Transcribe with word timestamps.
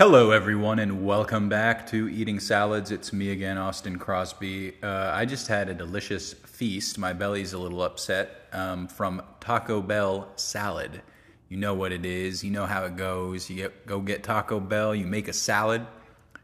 Hello, 0.00 0.30
everyone, 0.30 0.78
and 0.78 1.04
welcome 1.04 1.50
back 1.50 1.86
to 1.88 2.08
Eating 2.08 2.40
Salads. 2.40 2.90
It's 2.90 3.12
me 3.12 3.32
again, 3.32 3.58
Austin 3.58 3.98
Crosby. 3.98 4.72
Uh, 4.82 5.10
I 5.12 5.26
just 5.26 5.46
had 5.46 5.68
a 5.68 5.74
delicious 5.74 6.32
feast. 6.32 6.96
My 6.96 7.12
belly's 7.12 7.52
a 7.52 7.58
little 7.58 7.82
upset 7.82 8.48
um, 8.54 8.88
from 8.88 9.20
Taco 9.40 9.82
Bell 9.82 10.32
salad. 10.36 11.02
You 11.50 11.58
know 11.58 11.74
what 11.74 11.92
it 11.92 12.06
is, 12.06 12.42
you 12.42 12.50
know 12.50 12.64
how 12.64 12.86
it 12.86 12.96
goes. 12.96 13.50
You 13.50 13.56
get, 13.56 13.84
go 13.84 14.00
get 14.00 14.22
Taco 14.22 14.58
Bell, 14.58 14.94
you 14.94 15.04
make 15.04 15.28
a 15.28 15.34
salad, 15.34 15.86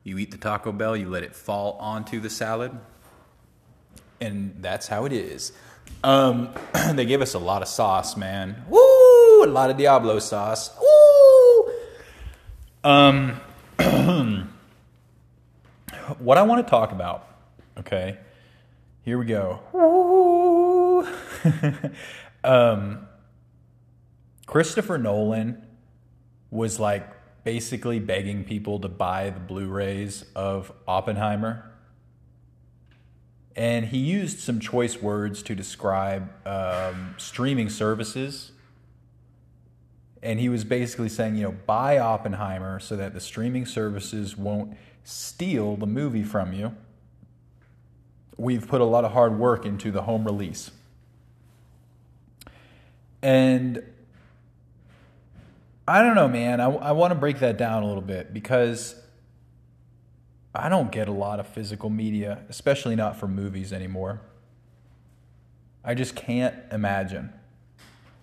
you 0.04 0.18
eat 0.18 0.32
the 0.32 0.36
Taco 0.36 0.70
Bell, 0.70 0.94
you 0.94 1.08
let 1.08 1.22
it 1.22 1.34
fall 1.34 1.78
onto 1.80 2.20
the 2.20 2.28
salad, 2.28 2.72
and 4.20 4.54
that's 4.60 4.86
how 4.86 5.06
it 5.06 5.14
is. 5.14 5.52
Um, 6.04 6.50
they 6.92 7.06
give 7.06 7.22
us 7.22 7.32
a 7.32 7.38
lot 7.38 7.62
of 7.62 7.68
sauce, 7.68 8.18
man. 8.18 8.64
Woo! 8.68 9.44
A 9.44 9.48
lot 9.48 9.70
of 9.70 9.78
Diablo 9.78 10.18
sauce. 10.18 10.78
Woo! 10.78 11.72
Um, 12.84 13.40
what 16.18 16.38
I 16.38 16.42
want 16.42 16.66
to 16.66 16.70
talk 16.70 16.92
about, 16.92 17.28
okay, 17.78 18.18
here 19.02 19.18
we 19.18 19.26
go. 19.26 19.60
um, 22.44 23.06
Christopher 24.46 24.98
Nolan 24.98 25.62
was 26.50 26.80
like 26.80 27.06
basically 27.44 27.98
begging 27.98 28.44
people 28.44 28.80
to 28.80 28.88
buy 28.88 29.30
the 29.30 29.40
Blu 29.40 29.68
rays 29.68 30.24
of 30.34 30.72
Oppenheimer. 30.88 31.70
And 33.54 33.86
he 33.86 33.98
used 33.98 34.40
some 34.40 34.58
choice 34.60 35.00
words 35.00 35.42
to 35.44 35.54
describe 35.54 36.30
um, 36.46 37.14
streaming 37.18 37.68
services 37.68 38.52
and 40.26 40.40
he 40.40 40.48
was 40.48 40.64
basically 40.64 41.08
saying, 41.08 41.36
you 41.36 41.44
know, 41.44 41.54
buy 41.66 41.98
Oppenheimer 41.98 42.80
so 42.80 42.96
that 42.96 43.14
the 43.14 43.20
streaming 43.20 43.64
services 43.64 44.36
won't 44.36 44.76
steal 45.04 45.76
the 45.76 45.86
movie 45.86 46.24
from 46.24 46.52
you. 46.52 46.74
We've 48.36 48.66
put 48.66 48.80
a 48.80 48.84
lot 48.84 49.04
of 49.04 49.12
hard 49.12 49.38
work 49.38 49.64
into 49.64 49.92
the 49.92 50.02
home 50.02 50.24
release. 50.24 50.72
And 53.22 53.84
I 55.86 56.02
don't 56.02 56.16
know, 56.16 56.26
man. 56.26 56.60
I, 56.60 56.70
I 56.70 56.90
want 56.90 57.12
to 57.12 57.14
break 57.14 57.38
that 57.38 57.56
down 57.56 57.84
a 57.84 57.86
little 57.86 58.02
bit 58.02 58.34
because 58.34 58.96
I 60.52 60.68
don't 60.68 60.90
get 60.90 61.06
a 61.06 61.12
lot 61.12 61.38
of 61.38 61.46
physical 61.46 61.88
media, 61.88 62.42
especially 62.48 62.96
not 62.96 63.16
for 63.16 63.28
movies 63.28 63.72
anymore. 63.72 64.22
I 65.84 65.94
just 65.94 66.16
can't 66.16 66.56
imagine. 66.72 67.32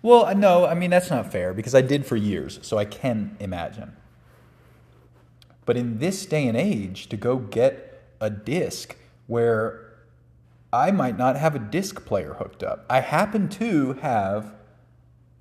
Well, 0.04 0.26
uh, 0.26 0.34
no, 0.34 0.66
I 0.68 0.73
mean, 0.73 0.90
that's 0.90 1.09
not 1.09 1.32
fair 1.32 1.54
because 1.54 1.73
I 1.73 1.82
did 1.82 2.06
for 2.06 2.18
years, 2.18 2.59
so 2.62 2.78
I 2.78 2.84
can 2.86 3.38
imagine. 3.40 3.96
But 5.66 5.78
in 5.78 6.00
this 6.00 6.26
day 6.26 6.46
and 6.46 6.58
age, 6.58 7.08
to 7.08 7.18
go 7.18 7.38
get 7.38 8.04
a 8.20 8.30
disc 8.30 8.98
where 9.28 9.94
I 10.74 10.92
might 10.92 11.18
not 11.18 11.38
have 11.38 11.56
a 11.56 11.59
disc 11.59 12.06
player 12.06 12.34
hooked 12.34 12.64
up, 12.64 12.86
I 12.90 13.00
happen 13.00 13.48
to 13.50 13.94
have 13.94 14.54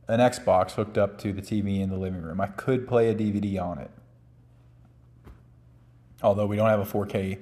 an 0.06 0.20
Xbox 0.20 0.72
hooked 0.72 0.96
up 0.96 1.18
to 1.18 1.32
the 1.32 1.42
TV 1.42 1.80
in 1.80 1.90
the 1.90 1.96
living 1.96 2.22
room. 2.22 2.40
I 2.40 2.46
could 2.46 2.86
play 2.86 3.08
a 3.08 3.14
DVD 3.16 3.60
on 3.60 3.78
it. 3.78 3.90
Although 6.22 6.46
we 6.46 6.54
don't 6.54 6.68
have 6.68 6.80
a 6.80 6.84
4K 6.84 7.38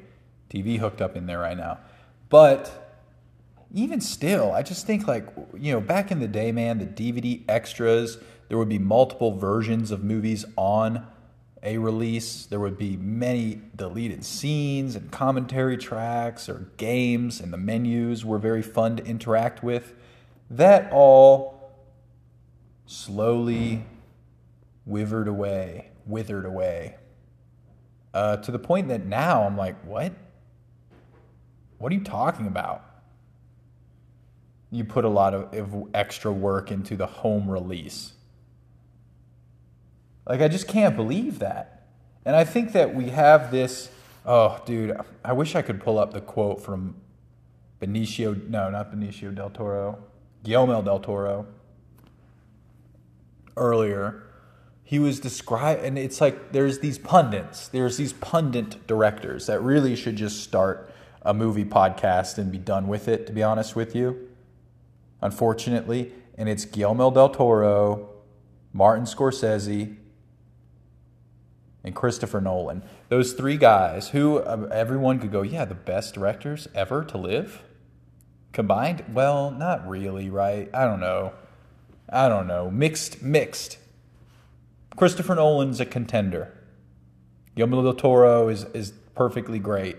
TV 0.48 0.78
hooked 0.78 1.02
up 1.02 1.16
in 1.16 1.26
there 1.26 1.38
right 1.38 1.56
now. 1.56 1.80
But 2.30 2.89
even 3.72 4.00
still, 4.00 4.52
I 4.52 4.62
just 4.62 4.86
think 4.86 5.06
like 5.06 5.26
you 5.56 5.72
know, 5.72 5.80
back 5.80 6.10
in 6.10 6.20
the 6.20 6.28
day, 6.28 6.52
man, 6.52 6.78
the 6.78 6.86
DVD 6.86 7.42
extras, 7.48 8.18
there 8.48 8.58
would 8.58 8.68
be 8.68 8.78
multiple 8.78 9.36
versions 9.36 9.90
of 9.90 10.02
movies 10.02 10.44
on 10.56 11.06
a 11.62 11.78
release. 11.78 12.46
There 12.46 12.58
would 12.58 12.78
be 12.78 12.96
many 12.96 13.60
deleted 13.76 14.24
scenes 14.24 14.96
and 14.96 15.10
commentary 15.10 15.76
tracks 15.76 16.48
or 16.48 16.70
games, 16.76 17.40
and 17.40 17.52
the 17.52 17.58
menus 17.58 18.24
were 18.24 18.38
very 18.38 18.62
fun 18.62 18.96
to 18.96 19.04
interact 19.04 19.62
with. 19.62 19.94
That 20.50 20.90
all 20.90 21.72
slowly 22.86 23.84
withered 24.84 25.28
away, 25.28 25.90
withered 26.06 26.44
away, 26.44 26.96
uh, 28.12 28.38
to 28.38 28.50
the 28.50 28.58
point 28.58 28.88
that 28.88 29.06
now 29.06 29.44
I'm 29.44 29.56
like, 29.56 29.80
what? 29.84 30.12
What 31.78 31.92
are 31.92 31.94
you 31.94 32.02
talking 32.02 32.48
about? 32.48 32.89
You 34.70 34.84
put 34.84 35.04
a 35.04 35.08
lot 35.08 35.34
of 35.34 35.88
extra 35.94 36.32
work 36.32 36.70
into 36.70 36.96
the 36.96 37.06
home 37.06 37.50
release. 37.50 38.12
Like, 40.26 40.40
I 40.40 40.48
just 40.48 40.68
can't 40.68 40.94
believe 40.94 41.40
that. 41.40 41.88
And 42.24 42.36
I 42.36 42.44
think 42.44 42.72
that 42.72 42.94
we 42.94 43.08
have 43.10 43.50
this. 43.50 43.90
Oh, 44.24 44.60
dude, 44.64 44.96
I 45.24 45.32
wish 45.32 45.56
I 45.56 45.62
could 45.62 45.80
pull 45.80 45.98
up 45.98 46.12
the 46.12 46.20
quote 46.20 46.62
from 46.62 46.94
Benicio. 47.80 48.48
No, 48.48 48.70
not 48.70 48.92
Benicio 48.92 49.34
del 49.34 49.50
Toro. 49.50 49.98
Guillermo 50.44 50.82
del 50.82 51.00
Toro. 51.00 51.46
Earlier, 53.56 54.22
he 54.84 54.98
was 54.98 55.18
described, 55.18 55.82
and 55.82 55.98
it's 55.98 56.20
like 56.20 56.52
there's 56.52 56.78
these 56.78 56.98
pundits, 56.98 57.68
there's 57.68 57.96
these 57.96 58.12
pundit 58.12 58.86
directors 58.86 59.46
that 59.46 59.60
really 59.60 59.96
should 59.96 60.16
just 60.16 60.42
start 60.42 60.92
a 61.22 61.34
movie 61.34 61.64
podcast 61.64 62.38
and 62.38 62.52
be 62.52 62.58
done 62.58 62.86
with 62.86 63.08
it, 63.08 63.26
to 63.26 63.32
be 63.32 63.42
honest 63.42 63.74
with 63.74 63.94
you 63.96 64.29
unfortunately, 65.20 66.12
and 66.36 66.48
it's 66.48 66.64
Guillermo 66.64 67.10
del 67.10 67.30
Toro, 67.30 68.10
Martin 68.72 69.04
Scorsese, 69.04 69.96
and 71.82 71.94
Christopher 71.94 72.40
Nolan. 72.40 72.82
Those 73.08 73.32
three 73.32 73.56
guys 73.56 74.10
who 74.10 74.38
uh, 74.38 74.68
everyone 74.72 75.18
could 75.18 75.32
go, 75.32 75.42
yeah, 75.42 75.64
the 75.64 75.74
best 75.74 76.14
directors 76.14 76.68
ever 76.74 77.04
to 77.04 77.18
live 77.18 77.62
combined? 78.52 79.04
Well, 79.12 79.50
not 79.50 79.88
really, 79.88 80.30
right? 80.30 80.68
I 80.74 80.84
don't 80.84 81.00
know. 81.00 81.32
I 82.08 82.28
don't 82.28 82.46
know. 82.46 82.70
Mixed, 82.70 83.22
mixed. 83.22 83.78
Christopher 84.96 85.34
Nolan's 85.36 85.80
a 85.80 85.86
contender. 85.86 86.52
Guillermo 87.54 87.82
del 87.82 87.94
Toro 87.94 88.48
is, 88.48 88.64
is 88.74 88.92
perfectly 89.14 89.58
great. 89.58 89.96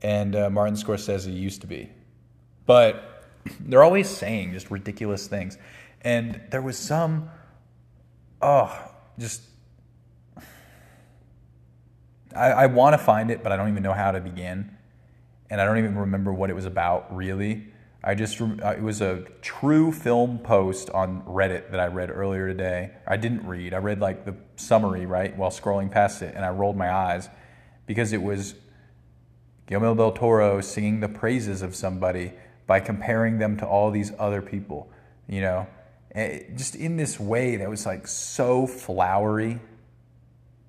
And 0.00 0.34
uh, 0.34 0.50
Martin 0.50 0.74
Scorsese 0.74 1.32
used 1.32 1.60
to 1.60 1.66
be. 1.66 1.90
But 2.66 3.11
they're 3.60 3.82
always 3.82 4.08
saying 4.08 4.52
just 4.52 4.70
ridiculous 4.70 5.26
things. 5.26 5.58
And 6.02 6.40
there 6.50 6.62
was 6.62 6.78
some, 6.78 7.30
oh, 8.40 8.76
just, 9.18 9.42
I, 12.34 12.50
I 12.50 12.66
want 12.66 12.94
to 12.94 12.98
find 12.98 13.30
it, 13.30 13.42
but 13.42 13.52
I 13.52 13.56
don't 13.56 13.68
even 13.68 13.82
know 13.82 13.92
how 13.92 14.12
to 14.12 14.20
begin. 14.20 14.76
And 15.50 15.60
I 15.60 15.64
don't 15.64 15.78
even 15.78 15.96
remember 15.96 16.32
what 16.32 16.50
it 16.50 16.54
was 16.54 16.64
about, 16.64 17.14
really. 17.14 17.68
I 18.04 18.14
just, 18.16 18.40
uh, 18.40 18.74
it 18.76 18.82
was 18.82 19.00
a 19.00 19.24
true 19.42 19.92
film 19.92 20.38
post 20.38 20.90
on 20.90 21.22
Reddit 21.22 21.70
that 21.70 21.78
I 21.78 21.86
read 21.86 22.10
earlier 22.10 22.48
today. 22.48 22.90
I 23.06 23.16
didn't 23.16 23.46
read, 23.46 23.74
I 23.74 23.78
read 23.78 24.00
like 24.00 24.24
the 24.24 24.34
summary, 24.56 25.06
right, 25.06 25.36
while 25.36 25.50
scrolling 25.50 25.90
past 25.90 26.20
it, 26.22 26.34
and 26.34 26.44
I 26.44 26.48
rolled 26.48 26.76
my 26.76 26.92
eyes 26.92 27.28
because 27.86 28.12
it 28.12 28.22
was 28.22 28.54
Guillermo 29.66 29.94
del 29.94 30.12
Toro 30.12 30.60
singing 30.60 30.98
the 31.00 31.08
praises 31.08 31.62
of 31.62 31.76
somebody 31.76 32.32
by 32.72 32.80
comparing 32.80 33.36
them 33.36 33.58
to 33.58 33.66
all 33.66 33.90
these 33.90 34.12
other 34.18 34.40
people, 34.40 34.90
you 35.28 35.42
know, 35.42 35.66
and 36.12 36.56
just 36.56 36.74
in 36.74 36.96
this 36.96 37.20
way 37.20 37.56
that 37.56 37.68
was 37.68 37.84
like 37.84 38.06
so 38.06 38.66
flowery 38.66 39.60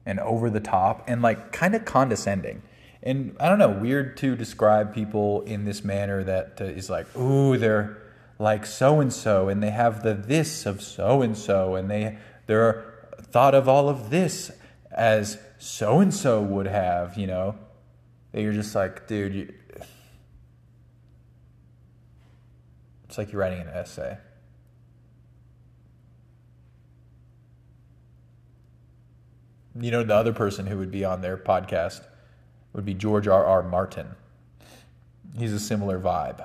and 0.05 0.19
over 0.19 0.49
the 0.49 0.59
top 0.59 1.05
and 1.07 1.21
like 1.21 1.53
kind 1.53 1.73
of 1.73 1.85
condescending. 1.85 2.61
And 3.03 3.37
I 3.39 3.47
don't 3.47 3.57
know, 3.57 3.69
weird 3.69 4.17
to 4.17 4.35
describe 4.35 4.93
people 4.93 5.43
in 5.43 5.63
this 5.63 5.85
manner 5.85 6.25
that 6.25 6.59
uh, 6.59 6.65
is 6.65 6.89
like, 6.89 7.07
ooh, 7.15 7.55
they're 7.57 8.01
like 8.37 8.65
so 8.65 8.99
and 8.99 9.13
so, 9.13 9.47
and 9.47 9.63
they 9.63 9.71
have 9.71 10.03
the 10.03 10.13
this 10.13 10.65
of 10.65 10.81
so 10.81 11.21
and 11.21 11.37
so, 11.37 11.75
and 11.75 11.89
they 11.89 12.17
they're 12.47 12.83
thought 13.31 13.55
of 13.55 13.69
all 13.69 13.87
of 13.87 14.09
this 14.09 14.51
as 14.91 15.37
so 15.57 16.01
and 16.01 16.13
so 16.13 16.41
would 16.41 16.67
have, 16.67 17.15
you 17.17 17.27
know. 17.27 17.55
That 18.33 18.41
you're 18.41 18.51
just 18.51 18.75
like, 18.75 19.07
dude, 19.07 19.33
you, 19.33 19.53
It's 23.13 23.17
like 23.19 23.31
you're 23.31 23.41
writing 23.41 23.59
an 23.59 23.67
essay. 23.67 24.17
You 29.79 29.91
know, 29.91 30.03
the 30.03 30.15
other 30.15 30.33
person 30.33 30.65
who 30.65 30.79
would 30.79 30.89
be 30.89 31.05
on 31.05 31.21
their 31.21 31.37
podcast 31.37 32.07
would 32.73 32.85
be 32.85 32.95
George 32.95 33.27
R. 33.27 33.45
R. 33.45 33.61
Martin. 33.61 34.15
He's 35.37 35.53
a 35.53 35.59
similar 35.59 35.99
vibe. 35.99 36.43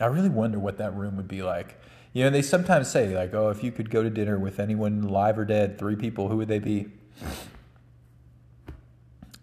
I 0.00 0.06
really 0.06 0.28
wonder 0.28 0.58
what 0.58 0.78
that 0.78 0.92
room 0.96 1.16
would 1.18 1.28
be 1.28 1.40
like. 1.40 1.80
You 2.12 2.24
know, 2.24 2.30
they 2.30 2.42
sometimes 2.42 2.90
say, 2.90 3.14
like, 3.14 3.32
oh, 3.32 3.50
if 3.50 3.62
you 3.62 3.70
could 3.70 3.90
go 3.90 4.02
to 4.02 4.10
dinner 4.10 4.40
with 4.40 4.58
anyone 4.58 5.02
live 5.02 5.38
or 5.38 5.44
dead, 5.44 5.78
three 5.78 5.94
people, 5.94 6.30
who 6.30 6.36
would 6.38 6.48
they 6.48 6.58
be? 6.58 6.88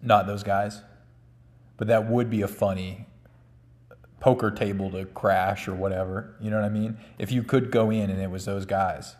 Not 0.02 0.26
those 0.26 0.42
guys. 0.42 0.82
But 1.78 1.88
that 1.88 2.06
would 2.06 2.28
be 2.28 2.42
a 2.42 2.48
funny 2.48 3.06
poker 4.24 4.50
table 4.50 4.90
to 4.90 5.04
crash 5.04 5.68
or 5.68 5.74
whatever. 5.74 6.34
You 6.40 6.48
know 6.48 6.56
what 6.56 6.64
I 6.64 6.70
mean? 6.70 6.96
If 7.18 7.30
you 7.30 7.42
could 7.42 7.70
go 7.70 7.90
in 7.90 8.08
and 8.08 8.18
it 8.18 8.30
was 8.30 8.46
those 8.46 8.64
guys. 8.64 9.16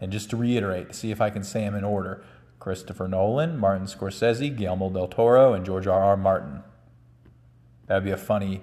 And 0.00 0.10
just 0.10 0.30
to 0.30 0.38
reiterate, 0.38 0.88
to 0.88 0.94
see 0.94 1.10
if 1.10 1.20
I 1.20 1.28
can 1.28 1.44
say 1.44 1.60
them 1.60 1.74
in 1.74 1.84
order 1.84 2.24
Christopher 2.58 3.08
Nolan, 3.08 3.58
Martin 3.58 3.86
Scorsese, 3.86 4.56
Guillermo 4.56 4.88
del 4.88 5.06
Toro, 5.06 5.52
and 5.52 5.66
George 5.66 5.86
R. 5.86 6.02
R. 6.02 6.16
Martin. 6.16 6.62
That 7.88 7.96
would 7.96 8.04
be 8.04 8.10
a 8.10 8.16
funny 8.16 8.62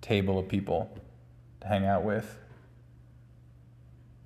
table 0.00 0.36
of 0.36 0.48
people 0.48 0.90
to 1.60 1.68
hang 1.68 1.86
out 1.86 2.02
with. 2.02 2.36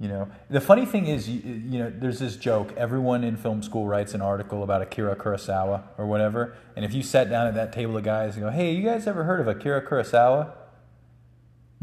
You 0.01 0.09
know, 0.09 0.31
the 0.49 0.61
funny 0.61 0.87
thing 0.87 1.07
is, 1.07 1.29
you, 1.29 1.41
you, 1.43 1.79
know, 1.81 1.93
there's 1.95 2.19
this 2.19 2.37
joke. 2.37 2.73
Everyone 2.79 3.25
in 3.25 3.37
film 3.37 3.63
school 3.63 3.87
writes 3.87 4.15
an 4.15 4.23
article 4.23 4.63
about 4.63 4.81
Akira 4.81 5.17
Kurosawa 5.17 5.83
or 5.99 6.07
whatever. 6.07 6.57
And 6.77 6.85
if 6.85 6.95
you 6.95 7.03
sat 7.03 7.29
down 7.29 7.47
at 7.47 7.55
that 7.57 7.75
table 7.75 7.95
of 7.95 8.05
guys 8.05 8.37
and 8.37 8.45
go, 8.45 8.51
hey, 8.51 8.73
you 8.73 8.83
guys 8.83 9.07
ever 9.07 9.25
heard 9.25 9.41
of 9.41 9.49
Akira 9.49 9.87
Kurosawa? 9.87 10.64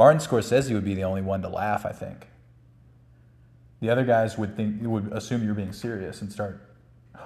Martin 0.01 0.19
Scorsese 0.19 0.73
would 0.73 0.83
be 0.83 0.95
the 0.95 1.03
only 1.03 1.21
one 1.21 1.43
to 1.43 1.47
laugh, 1.47 1.85
I 1.85 1.91
think. 1.91 2.25
The 3.81 3.91
other 3.91 4.03
guys 4.03 4.35
would 4.35 4.57
think 4.57 4.81
would 4.81 5.13
assume 5.13 5.45
you're 5.45 5.53
being 5.53 5.73
serious 5.73 6.23
and 6.23 6.31
start, 6.33 6.59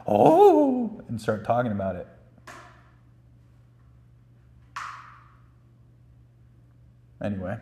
oh, 0.05 1.01
and 1.07 1.21
start 1.21 1.45
talking 1.45 1.71
about 1.71 1.95
it. 1.95 2.05
Anyway, 7.23 7.55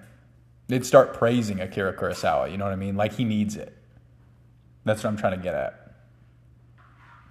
they'd 0.67 0.83
start 0.83 1.13
praising 1.13 1.61
Akira 1.61 1.93
Kurosawa. 1.95 2.49
You 2.49 2.57
know 2.57 2.65
what 2.65 2.73
I 2.73 2.75
mean? 2.75 2.95
Like 2.95 3.13
he 3.13 3.23
needs 3.23 3.55
it. 3.55 3.77
That's 4.83 5.03
what 5.03 5.11
I'm 5.11 5.17
trying 5.17 5.37
to 5.37 5.43
get 5.43 5.53
at. 5.53 5.93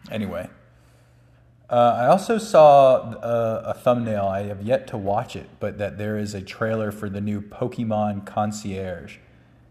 Anyway, 0.08 0.49
uh, 1.72 1.96
I 2.00 2.06
also 2.08 2.36
saw 2.36 2.96
a, 2.96 3.16
uh, 3.16 3.62
a, 3.69 3.74
thumbnail. 3.74 4.26
I 4.26 4.42
have 4.42 4.60
yet 4.60 4.86
to 4.88 4.98
watch 4.98 5.34
it, 5.34 5.48
but 5.58 5.78
that 5.78 5.96
there 5.96 6.19
is 6.19 6.34
a 6.34 6.42
trailer 6.42 6.92
for 6.92 7.08
the 7.08 7.22
new 7.22 7.40
Pokemon 7.40 8.26
Concierge. 8.26 9.16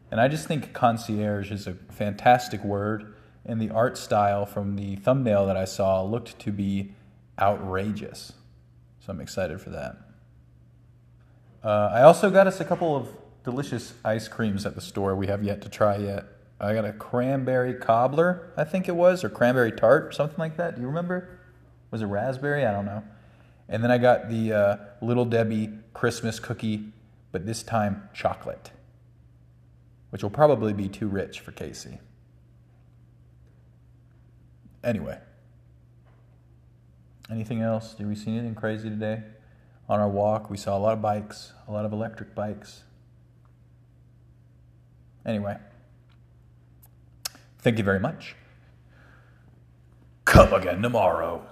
And 0.10 0.20
I 0.20 0.28
just 0.28 0.48
think 0.48 0.74
concierge 0.74 1.52
is 1.52 1.68
a 1.68 1.76
fantastic 1.90 2.64
word, 2.64 3.14
and 3.46 3.62
the 3.62 3.70
art 3.70 4.00
style 4.00 4.48
from 4.48 4.78
the 4.78 4.96
thumbnail 4.96 5.46
that 5.46 5.56
I 5.56 5.66
saw 5.66 6.02
looked 6.04 6.40
to 6.40 6.52
be 6.52 6.96
outrageous. 7.40 8.34
So 9.00 9.14
I'm 9.14 9.22
excited 9.22 9.62
for 9.62 9.70
that. 9.70 9.98
Uh, 11.64 11.92
I 11.94 12.02
also 12.02 12.32
got 12.32 12.48
us 12.48 12.60
a 12.60 12.66
couple 12.66 12.96
of 12.96 13.10
delicious 13.44 13.94
ice 14.04 14.28
creams 14.28 14.66
at 14.66 14.74
the 14.74 14.82
store 14.82 15.16
we 15.16 15.28
have 15.28 15.44
yet 15.44 15.62
to 15.62 15.70
try 15.70 15.98
yet. 15.98 16.26
I 16.60 16.74
got 16.74 16.86
a 16.86 16.94
cranberry 16.94 17.76
cobbler, 17.76 18.52
I 18.58 18.64
think 18.64 18.88
it 18.88 18.96
was, 18.96 19.24
or 19.24 19.30
cranberry 19.30 19.72
tart, 19.72 20.16
something 20.16 20.40
like 20.40 20.58
that. 20.58 20.76
Do 20.76 20.82
you 20.82 20.88
remember? 20.88 21.38
Was 21.92 22.02
it 22.02 22.06
raspberry? 22.06 22.66
I 22.66 22.72
don't 22.72 22.86
know. 22.86 23.04
And 23.70 23.84
then 23.84 23.92
I 23.92 23.98
got 23.98 24.30
the 24.30 24.54
uh, 24.54 24.78
Little 25.02 25.26
Debbie 25.26 25.70
Christmas 25.94 26.40
cookie, 26.40 26.86
but 27.32 27.46
this 27.46 27.64
time 27.64 28.10
chocolate 28.14 28.72
which 30.12 30.22
will 30.22 30.30
probably 30.30 30.74
be 30.74 30.88
too 30.88 31.08
rich 31.08 31.40
for 31.40 31.52
Casey. 31.52 31.98
Anyway, 34.84 35.18
anything 37.30 37.62
else? 37.62 37.94
Did 37.94 38.08
we 38.08 38.16
see 38.16 38.32
anything 38.32 38.56
crazy 38.56 38.90
today? 38.90 39.24
On 39.90 40.00
our 40.00 40.10
walk, 40.10 40.50
we 40.50 40.58
saw 40.58 40.78
a 40.78 40.80
lot 40.80 40.94
of 40.94 41.02
bikes, 41.02 41.54
a 41.68 41.72
lot 41.72 41.86
of 41.86 41.94
electric 41.94 42.36
bikes. 42.36 42.84
Anyway, 45.26 45.58
thank 47.60 47.78
you 47.78 47.84
very 47.84 48.00
much. 48.00 48.36
Come 50.26 50.54
again 50.54 50.82
tomorrow. 50.82 51.46